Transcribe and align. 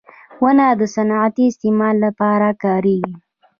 •ونه 0.43 0.67
د 0.79 0.81
صنعتي 0.95 1.45
استعمال 1.51 1.95
لپاره 2.05 2.47
کارېږي. 2.63 3.13